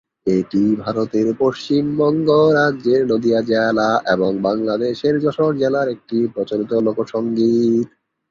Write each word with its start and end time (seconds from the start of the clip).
এটি 0.31 0.63
ভারতের 0.83 1.27
পশ্চিমবঙ্গ 1.39 2.27
রাজ্যের 2.57 3.01
নদিয়া 3.11 3.39
জেলা 3.49 3.89
এবং 4.13 4.31
বাংলাদেশের 4.47 5.15
যশোর 5.23 5.51
জেলার 5.61 5.87
একটি 5.95 6.17
প্রচলিত 6.33 6.71
লোকসঙ্গীত। 6.87 7.87